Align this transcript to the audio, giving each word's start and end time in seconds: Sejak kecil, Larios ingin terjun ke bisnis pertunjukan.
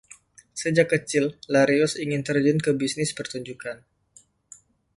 Sejak 0.61 0.87
kecil, 0.93 1.25
Larios 1.55 1.93
ingin 2.03 2.21
terjun 2.27 2.57
ke 2.65 2.71
bisnis 2.81 3.11
pertunjukan. 3.17 3.77